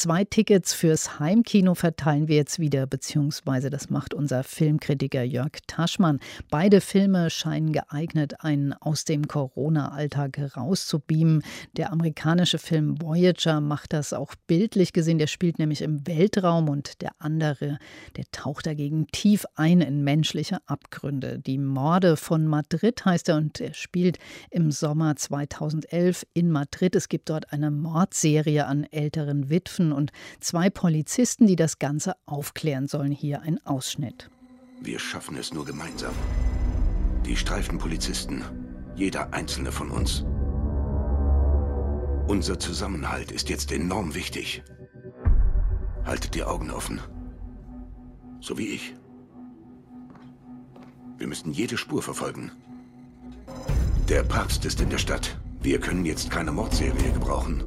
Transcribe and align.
Zwei 0.00 0.24
Tickets 0.24 0.72
fürs 0.72 1.20
Heimkino 1.20 1.74
verteilen 1.74 2.26
wir 2.26 2.36
jetzt 2.36 2.58
wieder, 2.58 2.86
beziehungsweise 2.86 3.68
das 3.68 3.90
macht 3.90 4.14
unser 4.14 4.44
Filmkritiker 4.44 5.22
Jörg 5.22 5.58
Taschmann. 5.66 6.20
Beide 6.48 6.80
Filme 6.80 7.28
scheinen 7.28 7.70
geeignet, 7.70 8.42
einen 8.42 8.72
aus 8.72 9.04
dem 9.04 9.28
Corona-Alltag 9.28 10.56
rauszubeamen. 10.56 11.42
Der 11.76 11.92
amerikanische 11.92 12.56
Film 12.56 12.98
Voyager 13.02 13.60
macht 13.60 13.92
das 13.92 14.14
auch 14.14 14.34
bildlich 14.46 14.94
gesehen. 14.94 15.18
Der 15.18 15.26
spielt 15.26 15.58
nämlich 15.58 15.82
im 15.82 16.06
Weltraum 16.06 16.70
und 16.70 17.02
der 17.02 17.10
andere, 17.18 17.78
der 18.16 18.24
taucht 18.32 18.64
dagegen 18.64 19.06
tief 19.08 19.44
ein 19.54 19.82
in 19.82 20.02
menschliche 20.02 20.60
Abgründe. 20.64 21.38
Die 21.38 21.58
Morde 21.58 22.16
von 22.16 22.46
Madrid 22.46 23.04
heißt 23.04 23.28
er 23.28 23.36
und 23.36 23.60
er 23.60 23.74
spielt 23.74 24.18
im 24.50 24.70
Sommer 24.70 25.16
2011 25.16 26.24
in 26.32 26.50
Madrid. 26.50 26.96
Es 26.96 27.10
gibt 27.10 27.28
dort 27.28 27.52
eine 27.52 27.70
Mordserie 27.70 28.64
an 28.64 28.84
älteren 28.84 29.50
Witwen 29.50 29.89
und 29.92 30.12
zwei 30.40 30.70
Polizisten, 30.70 31.46
die 31.46 31.56
das 31.56 31.78
Ganze 31.78 32.14
aufklären 32.26 32.88
sollen. 32.88 33.12
Hier 33.12 33.42
ein 33.42 33.64
Ausschnitt. 33.66 34.30
Wir 34.80 34.98
schaffen 34.98 35.36
es 35.36 35.52
nur 35.52 35.64
gemeinsam. 35.64 36.14
Die 37.26 37.36
Streifenpolizisten, 37.36 38.44
jeder 38.94 39.32
einzelne 39.34 39.72
von 39.72 39.90
uns. 39.90 40.24
Unser 42.26 42.58
Zusammenhalt 42.58 43.32
ist 43.32 43.48
jetzt 43.48 43.72
enorm 43.72 44.14
wichtig. 44.14 44.62
Haltet 46.04 46.34
die 46.34 46.44
Augen 46.44 46.70
offen. 46.70 47.00
So 48.40 48.56
wie 48.56 48.68
ich. 48.68 48.94
Wir 51.18 51.26
müssen 51.26 51.52
jede 51.52 51.76
Spur 51.76 52.02
verfolgen. 52.02 52.52
Der 54.08 54.22
Papst 54.22 54.64
ist 54.64 54.80
in 54.80 54.90
der 54.90 54.98
Stadt. 54.98 55.38
Wir 55.60 55.78
können 55.78 56.06
jetzt 56.06 56.30
keine 56.30 56.52
Mordserie 56.52 57.12
gebrauchen. 57.12 57.64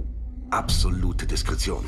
Absolute 0.49 1.27
Diskretion. 1.27 1.85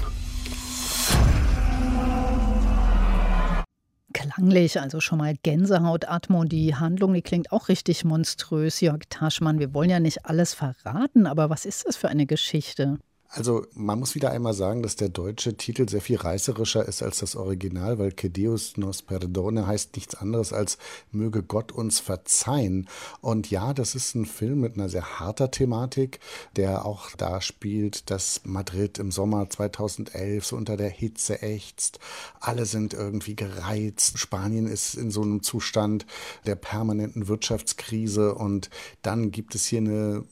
Klanglich, 4.13 4.79
also 4.79 5.01
schon 5.01 5.17
mal 5.17 5.35
Gänsehaut, 5.43 6.07
Atmo. 6.07 6.45
Die 6.45 6.75
Handlung, 6.75 7.13
die 7.13 7.21
klingt 7.21 7.51
auch 7.51 7.67
richtig 7.69 8.05
monströs, 8.05 8.79
Jörg 8.81 9.01
Taschmann. 9.09 9.59
Wir 9.59 9.73
wollen 9.73 9.89
ja 9.89 9.99
nicht 9.99 10.25
alles 10.25 10.53
verraten, 10.53 11.27
aber 11.27 11.49
was 11.49 11.65
ist 11.65 11.87
das 11.87 11.95
für 11.95 12.09
eine 12.09 12.25
Geschichte? 12.25 12.97
Also 13.35 13.67
man 13.75 13.99
muss 13.99 14.15
wieder 14.15 14.31
einmal 14.31 14.53
sagen, 14.53 14.81
dass 14.81 14.95
der 14.95 15.09
deutsche 15.09 15.57
Titel 15.57 15.89
sehr 15.89 15.99
viel 15.99 16.15
reißerischer 16.15 16.87
ist 16.87 17.03
als 17.03 17.19
das 17.19 17.35
Original, 17.35 17.99
weil 17.99 18.13
Que 18.13 18.29
Deus 18.29 18.77
nos 18.77 19.01
perdone 19.01 19.67
heißt 19.67 19.93
nichts 19.97 20.15
anderes 20.15 20.53
als 20.53 20.77
möge 21.11 21.43
Gott 21.43 21.73
uns 21.73 21.99
verzeihen. 21.99 22.87
Und 23.19 23.51
ja, 23.51 23.73
das 23.73 23.93
ist 23.93 24.15
ein 24.15 24.25
Film 24.25 24.61
mit 24.61 24.75
einer 24.75 24.87
sehr 24.87 25.19
harter 25.19 25.51
Thematik, 25.51 26.21
der 26.55 26.85
auch 26.85 27.11
da 27.17 27.41
spielt, 27.41 28.09
dass 28.09 28.39
Madrid 28.45 28.99
im 28.99 29.11
Sommer 29.11 29.49
2011 29.49 30.45
so 30.45 30.55
unter 30.55 30.77
der 30.77 30.89
Hitze 30.89 31.41
ächzt. 31.41 31.99
Alle 32.39 32.65
sind 32.65 32.93
irgendwie 32.93 33.35
gereizt. 33.35 34.17
Spanien 34.17 34.65
ist 34.65 34.95
in 34.95 35.11
so 35.11 35.23
einem 35.23 35.43
Zustand 35.43 36.05
der 36.45 36.55
permanenten 36.55 37.27
Wirtschaftskrise 37.27 38.33
und 38.33 38.69
dann 39.01 39.31
gibt 39.31 39.55
es 39.55 39.65
hier 39.65 39.79
eine 39.79 40.23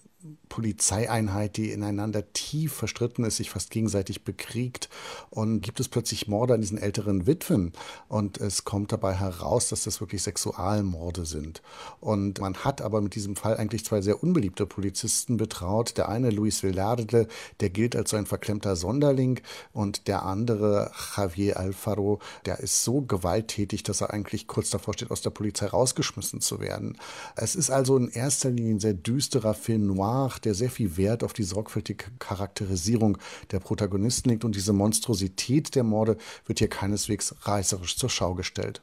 Polizeieinheit, 0.47 1.57
die 1.57 1.71
ineinander 1.71 2.31
tief 2.31 2.73
verstritten 2.73 3.25
ist, 3.25 3.37
sich 3.37 3.49
fast 3.49 3.71
gegenseitig 3.71 4.23
bekriegt 4.23 4.89
und 5.29 5.61
gibt 5.61 5.79
es 5.79 5.89
plötzlich 5.89 6.27
Morde 6.27 6.53
an 6.53 6.61
diesen 6.61 6.77
älteren 6.77 7.27
Witwen 7.27 7.73
und 8.07 8.39
es 8.39 8.63
kommt 8.63 8.91
dabei 8.91 9.15
heraus, 9.15 9.69
dass 9.69 9.83
das 9.83 9.99
wirklich 9.99 10.23
Sexualmorde 10.23 11.25
sind. 11.25 11.61
Und 11.99 12.39
man 12.39 12.55
hat 12.55 12.81
aber 12.81 13.01
mit 13.01 13.15
diesem 13.15 13.35
Fall 13.35 13.57
eigentlich 13.57 13.83
zwei 13.83 14.01
sehr 14.01 14.23
unbeliebte 14.23 14.65
Polizisten 14.65 15.37
betraut. 15.37 15.97
Der 15.97 16.07
eine, 16.07 16.29
Luis 16.29 16.63
Velarde, 16.63 17.27
der 17.59 17.69
gilt 17.69 17.95
als 17.95 18.11
so 18.11 18.17
ein 18.17 18.25
verklemmter 18.25 18.75
Sonderling 18.75 19.41
und 19.73 20.07
der 20.07 20.23
andere, 20.23 20.91
Javier 21.17 21.59
Alfaro, 21.59 22.19
der 22.45 22.59
ist 22.59 22.83
so 22.83 23.01
gewalttätig, 23.01 23.83
dass 23.83 24.01
er 24.01 24.13
eigentlich 24.13 24.47
kurz 24.47 24.69
davor 24.69 24.93
steht, 24.93 25.11
aus 25.11 25.21
der 25.21 25.31
Polizei 25.31 25.65
rausgeschmissen 25.65 26.39
zu 26.39 26.59
werden. 26.59 26.97
Es 27.35 27.55
ist 27.55 27.71
also 27.71 27.97
in 27.97 28.09
erster 28.09 28.51
Linie 28.51 28.75
ein 28.75 28.79
sehr 28.79 28.93
düsterer 28.93 29.53
Film 29.53 29.87
noir, 29.87 30.12
Noir, 30.13 30.39
der 30.43 30.53
sehr 30.53 30.69
viel 30.69 30.97
Wert 30.97 31.23
auf 31.23 31.33
die 31.33 31.43
sorgfältige 31.43 32.05
Charakterisierung 32.19 33.17
der 33.51 33.59
Protagonisten 33.59 34.29
legt 34.29 34.45
und 34.45 34.55
diese 34.55 34.73
Monstrosität 34.73 35.75
der 35.75 35.83
Morde 35.83 36.17
wird 36.45 36.59
hier 36.59 36.69
keineswegs 36.69 37.35
reißerisch 37.41 37.97
zur 37.97 38.09
Schau 38.09 38.35
gestellt. 38.35 38.81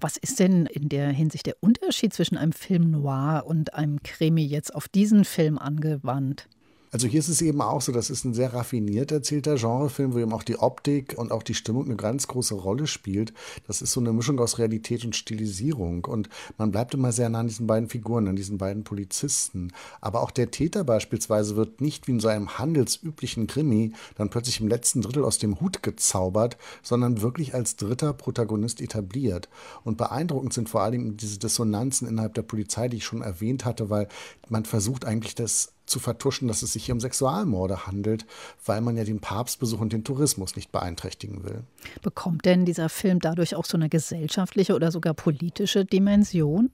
Was 0.00 0.16
ist 0.16 0.38
denn 0.38 0.66
in 0.66 0.88
der 0.88 1.08
Hinsicht 1.10 1.46
der 1.46 1.56
Unterschied 1.60 2.12
zwischen 2.12 2.36
einem 2.36 2.52
Film 2.52 2.90
noir 2.90 3.44
und 3.46 3.74
einem 3.74 4.02
Krimi 4.02 4.44
jetzt 4.44 4.74
auf 4.74 4.88
diesen 4.88 5.24
Film 5.24 5.58
angewandt? 5.58 6.48
Also 6.94 7.06
hier 7.06 7.20
ist 7.20 7.28
es 7.28 7.40
eben 7.40 7.62
auch 7.62 7.80
so, 7.80 7.90
das 7.90 8.10
ist 8.10 8.26
ein 8.26 8.34
sehr 8.34 8.52
raffiniert 8.52 9.12
erzählter 9.12 9.54
Genrefilm, 9.54 10.12
wo 10.12 10.18
eben 10.18 10.34
auch 10.34 10.42
die 10.42 10.58
Optik 10.58 11.14
und 11.16 11.32
auch 11.32 11.42
die 11.42 11.54
Stimmung 11.54 11.86
eine 11.86 11.96
ganz 11.96 12.28
große 12.28 12.54
Rolle 12.54 12.86
spielt. 12.86 13.32
Das 13.66 13.80
ist 13.80 13.92
so 13.92 14.00
eine 14.00 14.12
Mischung 14.12 14.38
aus 14.38 14.58
Realität 14.58 15.02
und 15.02 15.16
Stilisierung. 15.16 16.04
Und 16.04 16.28
man 16.58 16.70
bleibt 16.70 16.92
immer 16.92 17.10
sehr 17.10 17.30
nah 17.30 17.40
an 17.40 17.48
diesen 17.48 17.66
beiden 17.66 17.88
Figuren, 17.88 18.28
an 18.28 18.36
diesen 18.36 18.58
beiden 18.58 18.84
Polizisten. 18.84 19.72
Aber 20.02 20.20
auch 20.20 20.30
der 20.30 20.50
Täter 20.50 20.84
beispielsweise 20.84 21.56
wird 21.56 21.80
nicht 21.80 22.08
wie 22.08 22.12
in 22.12 22.20
so 22.20 22.28
einem 22.28 22.58
handelsüblichen 22.58 23.46
Krimi 23.46 23.94
dann 24.16 24.28
plötzlich 24.28 24.60
im 24.60 24.68
letzten 24.68 25.00
Drittel 25.00 25.24
aus 25.24 25.38
dem 25.38 25.62
Hut 25.62 25.82
gezaubert, 25.82 26.58
sondern 26.82 27.22
wirklich 27.22 27.54
als 27.54 27.76
dritter 27.76 28.12
Protagonist 28.12 28.82
etabliert. 28.82 29.48
Und 29.82 29.96
beeindruckend 29.96 30.52
sind 30.52 30.68
vor 30.68 30.82
allem 30.82 31.16
diese 31.16 31.38
Dissonanzen 31.38 32.06
innerhalb 32.06 32.34
der 32.34 32.42
Polizei, 32.42 32.88
die 32.88 32.98
ich 32.98 33.04
schon 33.06 33.22
erwähnt 33.22 33.64
hatte, 33.64 33.88
weil 33.88 34.08
man 34.50 34.66
versucht 34.66 35.06
eigentlich 35.06 35.34
das 35.34 35.72
zu 35.86 35.98
vertuschen, 35.98 36.48
dass 36.48 36.62
es 36.62 36.72
sich 36.72 36.84
hier 36.84 36.94
um 36.94 37.00
Sexualmorde 37.00 37.86
handelt, 37.86 38.26
weil 38.64 38.80
man 38.80 38.96
ja 38.96 39.04
den 39.04 39.20
Papstbesuch 39.20 39.80
und 39.80 39.92
den 39.92 40.04
Tourismus 40.04 40.56
nicht 40.56 40.72
beeinträchtigen 40.72 41.44
will. 41.44 41.64
Bekommt 42.02 42.44
denn 42.44 42.64
dieser 42.64 42.88
Film 42.88 43.18
dadurch 43.18 43.54
auch 43.54 43.64
so 43.64 43.76
eine 43.76 43.88
gesellschaftliche 43.88 44.74
oder 44.74 44.90
sogar 44.90 45.14
politische 45.14 45.84
Dimension? 45.84 46.70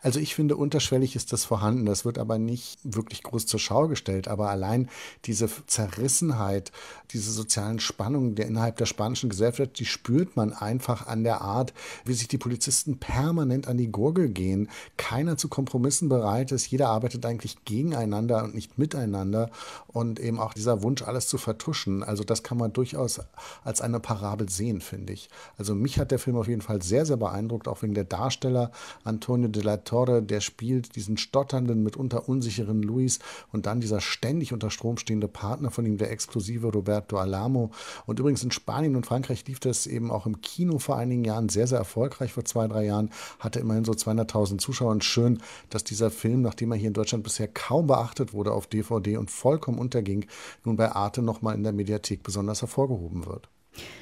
Also 0.00 0.20
ich 0.20 0.34
finde, 0.34 0.56
unterschwellig 0.56 1.16
ist 1.16 1.32
das 1.32 1.44
vorhanden. 1.44 1.86
Das 1.86 2.04
wird 2.04 2.18
aber 2.18 2.38
nicht 2.38 2.78
wirklich 2.84 3.22
groß 3.22 3.46
zur 3.46 3.58
Schau 3.58 3.88
gestellt. 3.88 4.28
Aber 4.28 4.50
allein 4.50 4.88
diese 5.24 5.48
Zerrissenheit, 5.66 6.70
diese 7.10 7.32
sozialen 7.32 7.80
Spannungen 7.80 8.34
der 8.36 8.46
innerhalb 8.46 8.76
der 8.76 8.86
spanischen 8.86 9.28
Gesellschaft, 9.28 9.78
die 9.78 9.84
spürt 9.84 10.36
man 10.36 10.52
einfach 10.52 11.06
an 11.06 11.24
der 11.24 11.40
Art, 11.40 11.72
wie 12.04 12.14
sich 12.14 12.28
die 12.28 12.38
Polizisten 12.38 12.98
permanent 12.98 13.66
an 13.66 13.76
die 13.76 13.90
Gurgel 13.90 14.28
gehen. 14.28 14.70
Keiner 14.96 15.36
zu 15.36 15.48
Kompromissen 15.48 16.08
bereit 16.08 16.52
ist. 16.52 16.70
Jeder 16.70 16.88
arbeitet 16.88 17.26
eigentlich 17.26 17.64
gegeneinander 17.64 18.44
und 18.44 18.54
nicht 18.54 18.78
miteinander. 18.78 19.50
Und 19.88 20.20
eben 20.20 20.38
auch 20.38 20.54
dieser 20.54 20.82
Wunsch, 20.82 21.02
alles 21.02 21.26
zu 21.26 21.38
vertuschen. 21.38 22.02
Also 22.02 22.22
das 22.22 22.42
kann 22.42 22.58
man 22.58 22.72
durchaus 22.72 23.20
als 23.64 23.80
eine 23.80 23.98
Parabel 23.98 24.48
sehen, 24.48 24.80
finde 24.80 25.12
ich. 25.12 25.28
Also 25.58 25.74
mich 25.74 25.98
hat 25.98 26.10
der 26.10 26.18
Film 26.18 26.36
auf 26.36 26.48
jeden 26.48 26.62
Fall 26.62 26.82
sehr, 26.82 27.04
sehr 27.04 27.16
beeindruckt, 27.16 27.66
auch 27.66 27.82
wegen 27.82 27.94
der 27.94 28.04
Darsteller 28.04 28.70
Antonio 29.04 29.48
de 29.56 29.64
la 29.64 29.78
Torre, 29.78 30.22
der 30.22 30.40
spielt 30.40 30.96
diesen 30.96 31.16
stotternden, 31.16 31.82
mitunter 31.82 32.28
unsicheren 32.28 32.82
Luis 32.82 33.18
und 33.52 33.66
dann 33.66 33.80
dieser 33.80 34.00
ständig 34.00 34.52
unter 34.52 34.70
Strom 34.70 34.98
stehende 34.98 35.28
Partner 35.28 35.70
von 35.70 35.86
ihm, 35.86 35.98
der 35.98 36.10
exklusive 36.10 36.68
Roberto 36.68 37.16
Alamo. 37.16 37.70
Und 38.06 38.20
übrigens 38.20 38.44
in 38.44 38.50
Spanien 38.50 38.96
und 38.96 39.06
Frankreich 39.06 39.46
lief 39.46 39.60
das 39.60 39.86
eben 39.86 40.10
auch 40.10 40.26
im 40.26 40.40
Kino 40.40 40.78
vor 40.78 40.96
einigen 40.96 41.24
Jahren 41.24 41.48
sehr, 41.48 41.66
sehr 41.66 41.78
erfolgreich. 41.78 42.32
Vor 42.32 42.44
zwei, 42.44 42.68
drei 42.68 42.84
Jahren 42.84 43.10
hatte 43.38 43.60
immerhin 43.60 43.84
so 43.84 43.92
200.000 43.92 44.58
Zuschauer. 44.58 44.90
Und 44.90 45.04
schön, 45.04 45.40
dass 45.70 45.84
dieser 45.84 46.10
Film, 46.10 46.42
nachdem 46.42 46.72
er 46.72 46.78
hier 46.78 46.88
in 46.88 46.94
Deutschland 46.94 47.24
bisher 47.24 47.48
kaum 47.48 47.86
beachtet 47.86 48.32
wurde 48.32 48.52
auf 48.52 48.66
DVD 48.66 49.16
und 49.16 49.30
vollkommen 49.30 49.78
unterging, 49.78 50.26
nun 50.64 50.76
bei 50.76 50.92
Arte 50.92 51.22
nochmal 51.22 51.54
in 51.54 51.62
der 51.62 51.72
Mediathek 51.72 52.22
besonders 52.22 52.62
hervorgehoben 52.62 53.26
wird. 53.26 53.48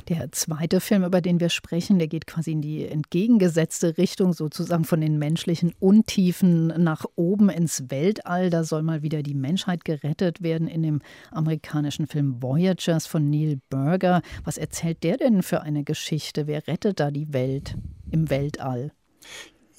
Der 0.09 0.31
zweite 0.33 0.81
Film, 0.81 1.05
über 1.05 1.21
den 1.21 1.41
wir 1.41 1.49
sprechen, 1.49 1.99
der 1.99 2.09
geht 2.09 2.27
quasi 2.27 2.53
in 2.53 2.61
die 2.61 2.87
entgegengesetzte 2.87 3.97
Richtung, 3.97 4.33
sozusagen 4.33 4.85
von 4.85 5.01
den 5.01 5.19
menschlichen 5.19 5.73
Untiefen 5.81 6.67
nach 6.83 7.05
oben 7.17 7.49
ins 7.49 7.85
Weltall. 7.89 8.51
Da 8.51 8.65
soll 8.65 8.83
mal 8.83 9.03
wieder 9.03 9.23
die 9.23 9.35
Menschheit 9.35 9.85
gerettet 9.85 10.43
werden 10.43 10.69
in 10.69 10.83
dem 10.83 11.01
amerikanischen 11.31 12.07
Film 12.07 12.43
Voyagers 12.43 13.07
von 13.07 13.31
Neil 13.31 13.59
Berger. 13.71 14.23
Was 14.45 14.59
erzählt 14.59 15.03
der 15.03 15.17
denn 15.17 15.43
für 15.43 15.63
eine 15.63 15.85
Geschichte? 15.85 16.47
Wer 16.47 16.67
rettet 16.69 17.01
da 17.01 17.11
die 17.11 17.33
Welt 17.33 17.77
im 18.11 18.31
Weltall? 18.31 18.93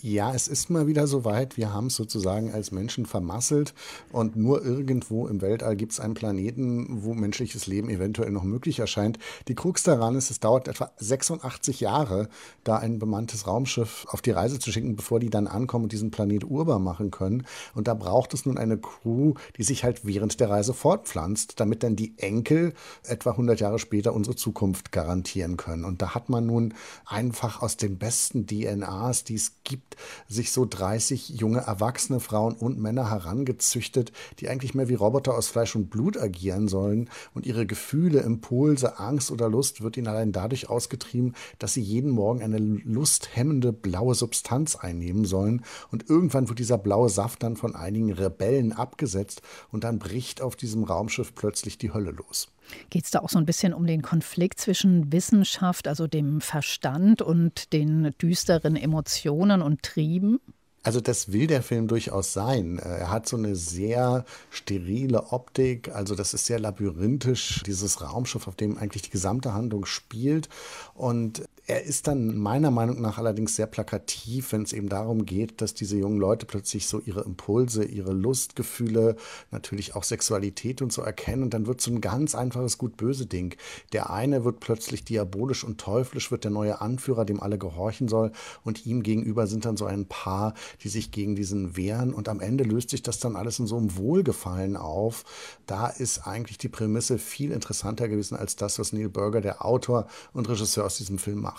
Ja, 0.07 0.35
es 0.35 0.47
ist 0.47 0.69
mal 0.69 0.85
wieder 0.85 1.07
soweit. 1.07 1.57
Wir 1.57 1.73
haben 1.73 1.87
es 1.87 1.95
sozusagen 1.95 2.53
als 2.53 2.71
Menschen 2.71 3.07
vermasselt 3.07 3.73
und 4.11 4.35
nur 4.35 4.63
irgendwo 4.63 5.25
im 5.25 5.41
Weltall 5.41 5.75
gibt 5.75 5.93
es 5.93 5.99
einen 5.99 6.13
Planeten, 6.13 7.03
wo 7.03 7.15
menschliches 7.15 7.65
Leben 7.65 7.89
eventuell 7.89 8.29
noch 8.29 8.43
möglich 8.43 8.77
erscheint. 8.77 9.17
Die 9.47 9.55
Krux 9.55 9.81
daran 9.81 10.13
ist, 10.13 10.29
es 10.29 10.39
dauert 10.39 10.67
etwa 10.67 10.91
86 10.97 11.79
Jahre, 11.79 12.29
da 12.63 12.77
ein 12.77 12.99
bemanntes 12.99 13.47
Raumschiff 13.47 14.05
auf 14.07 14.21
die 14.21 14.29
Reise 14.29 14.59
zu 14.59 14.71
schicken, 14.71 14.95
bevor 14.95 15.19
die 15.19 15.31
dann 15.31 15.47
ankommen 15.47 15.85
und 15.85 15.91
diesen 15.91 16.11
Planet 16.11 16.43
urbar 16.43 16.77
machen 16.77 17.09
können. 17.09 17.43
Und 17.73 17.87
da 17.87 17.95
braucht 17.95 18.35
es 18.35 18.45
nun 18.45 18.59
eine 18.59 18.77
Crew, 18.77 19.33
die 19.57 19.63
sich 19.63 19.83
halt 19.83 20.05
während 20.05 20.39
der 20.39 20.51
Reise 20.51 20.75
fortpflanzt, 20.75 21.59
damit 21.59 21.81
dann 21.81 21.95
die 21.95 22.13
Enkel 22.19 22.75
etwa 23.07 23.31
100 23.31 23.59
Jahre 23.59 23.79
später 23.79 24.13
unsere 24.13 24.35
Zukunft 24.35 24.91
garantieren 24.91 25.57
können. 25.57 25.83
Und 25.83 26.03
da 26.03 26.13
hat 26.13 26.29
man 26.29 26.45
nun 26.45 26.75
einfach 27.07 27.63
aus 27.63 27.75
den 27.75 27.97
besten 27.97 28.45
DNAs, 28.45 29.23
die 29.23 29.33
es 29.33 29.53
gibt, 29.63 29.94
sich 30.27 30.51
so 30.51 30.65
30 30.65 31.29
junge 31.29 31.59
erwachsene 31.59 32.19
Frauen 32.19 32.55
und 32.55 32.79
Männer 32.79 33.09
herangezüchtet, 33.09 34.11
die 34.39 34.49
eigentlich 34.49 34.73
mehr 34.73 34.89
wie 34.89 34.95
Roboter 34.95 35.35
aus 35.35 35.47
Fleisch 35.47 35.75
und 35.75 35.89
Blut 35.89 36.17
agieren 36.17 36.67
sollen 36.67 37.09
und 37.33 37.45
ihre 37.45 37.65
Gefühle, 37.65 38.19
Impulse, 38.21 38.99
Angst 38.99 39.31
oder 39.31 39.49
Lust 39.49 39.81
wird 39.81 39.97
ihnen 39.97 40.07
allein 40.07 40.31
dadurch 40.31 40.69
ausgetrieben, 40.69 41.35
dass 41.59 41.73
sie 41.73 41.81
jeden 41.81 42.11
Morgen 42.11 42.41
eine 42.41 42.57
lusthemmende 42.57 43.73
blaue 43.73 44.15
Substanz 44.15 44.75
einnehmen 44.75 45.25
sollen 45.25 45.63
und 45.91 46.09
irgendwann 46.09 46.49
wird 46.49 46.59
dieser 46.59 46.77
blaue 46.77 47.09
Saft 47.09 47.43
dann 47.43 47.55
von 47.55 47.75
einigen 47.75 48.11
Rebellen 48.11 48.73
abgesetzt 48.73 49.41
und 49.71 49.83
dann 49.83 49.99
bricht 49.99 50.41
auf 50.41 50.55
diesem 50.55 50.83
Raumschiff 50.83 51.35
plötzlich 51.35 51.77
die 51.77 51.93
Hölle 51.93 52.11
los. 52.11 52.54
Geht 52.89 53.05
es 53.05 53.11
da 53.11 53.19
auch 53.19 53.29
so 53.29 53.37
ein 53.37 53.45
bisschen 53.45 53.73
um 53.73 53.85
den 53.85 54.01
Konflikt 54.01 54.59
zwischen 54.59 55.11
Wissenschaft, 55.11 55.87
also 55.87 56.07
dem 56.07 56.41
Verstand 56.41 57.21
und 57.21 57.73
den 57.73 58.13
düsteren 58.21 58.75
Emotionen 58.75 59.61
und 59.61 59.83
Trieben? 59.83 60.39
Also 60.85 61.01
das 61.01 61.31
will 61.31 61.47
der 61.47 61.63
Film 61.63 61.87
durchaus 61.87 62.31
sein. 62.31 62.77
Er 62.77 63.09
hat 63.09 63.27
so 63.27 63.37
eine 63.37 63.55
sehr 63.55 64.23
sterile 64.51 65.31
Optik, 65.31 65.89
also 65.95 66.13
das 66.13 66.35
ist 66.35 66.45
sehr 66.45 66.59
labyrinthisch, 66.59 67.63
dieses 67.65 68.01
Raumschiff, 68.01 68.47
auf 68.47 68.55
dem 68.55 68.77
eigentlich 68.77 69.01
die 69.01 69.09
gesamte 69.09 69.53
Handlung 69.53 69.85
spielt. 69.85 70.47
Und 70.93 71.43
er 71.67 71.83
ist 71.83 72.07
dann 72.07 72.37
meiner 72.37 72.69
Meinung 72.69 73.01
nach 73.01 73.17
allerdings 73.17 73.55
sehr 73.55 73.65
plakativ, 73.65 74.51
wenn 74.51 74.61
es 74.61 74.73
eben 74.73 74.87
darum 74.87 75.25
geht, 75.25 75.61
dass 75.61 75.73
diese 75.73 75.97
jungen 75.97 76.19
Leute 76.19 76.45
plötzlich 76.45 76.87
so 76.87 76.99
ihre 76.99 77.21
Impulse, 77.21 77.83
ihre 77.83 78.13
Lustgefühle, 78.13 79.15
natürlich 79.49 79.95
auch 79.95 80.03
Sexualität 80.03 80.83
und 80.83 80.93
so 80.93 81.01
erkennen. 81.01 81.41
Und 81.41 81.55
dann 81.55 81.65
wird 81.65 81.81
so 81.81 81.89
ein 81.89 82.01
ganz 82.01 82.35
einfaches 82.35 82.77
Gut-Böse-Ding. 82.77 83.55
Der 83.93 84.11
eine 84.11 84.45
wird 84.45 84.59
plötzlich 84.59 85.05
diabolisch 85.05 85.63
und 85.63 85.79
teuflisch, 85.81 86.29
wird 86.29 86.43
der 86.43 86.51
neue 86.51 86.81
Anführer, 86.81 87.25
dem 87.25 87.41
alle 87.41 87.57
gehorchen 87.57 88.07
soll. 88.09 88.31
Und 88.63 88.85
ihm 88.85 89.01
gegenüber 89.01 89.47
sind 89.47 89.65
dann 89.65 89.75
so 89.75 89.85
ein 89.85 90.05
Paar, 90.05 90.53
die 90.83 90.89
sich 90.89 91.09
gegen 91.09 91.35
diesen 91.35 91.75
wehren. 91.75 92.13
Und 92.13 92.29
am 92.29 92.41
Ende 92.41 92.63
löst 92.63 92.91
sich 92.91 93.01
das 93.01 93.17
dann 93.17 93.35
alles 93.35 93.57
in 93.57 93.65
so 93.65 93.77
einem 93.77 93.97
Wohlgefallen 93.97 94.77
auf. 94.77 95.23
Da 95.65 95.87
ist 95.87 96.27
eigentlich 96.27 96.59
die 96.59 96.69
Prämisse 96.69 97.17
viel 97.17 97.51
interessanter 97.51 98.07
gewesen 98.07 98.35
als 98.35 98.55
das, 98.55 98.77
was 98.77 98.93
Neil 98.93 99.09
Burger, 99.09 99.41
der 99.41 99.65
Autor 99.65 100.05
und 100.31 100.47
Regisseur 100.47 100.85
aus 100.85 100.97
diesem 100.97 101.17
Film, 101.17 101.41
macht. 101.41 101.54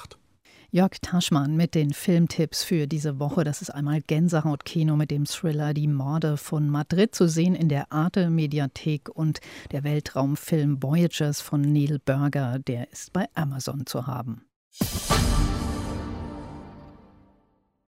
Jörg 0.76 1.00
Taschmann 1.00 1.56
mit 1.56 1.74
den 1.74 1.94
Filmtipps 1.94 2.62
für 2.62 2.86
diese 2.86 3.18
Woche. 3.18 3.44
Das 3.44 3.62
ist 3.62 3.70
einmal 3.70 4.02
Gänsehaut-Kino 4.02 4.94
mit 4.94 5.10
dem 5.10 5.24
Thriller 5.24 5.72
Die 5.72 5.88
Morde 5.88 6.36
von 6.36 6.68
Madrid 6.68 7.14
zu 7.14 7.30
sehen 7.30 7.54
in 7.54 7.70
der 7.70 7.90
Arte 7.92 8.28
Mediathek 8.28 9.08
und 9.08 9.40
der 9.72 9.84
Weltraumfilm 9.84 10.82
Voyagers 10.82 11.40
von 11.40 11.62
Neil 11.62 11.98
Burger, 12.04 12.58
der 12.58 12.92
ist 12.92 13.14
bei 13.14 13.24
Amazon 13.32 13.86
zu 13.86 14.06
haben. 14.06 14.42